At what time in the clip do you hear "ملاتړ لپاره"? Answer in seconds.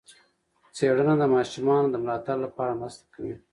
2.03-2.77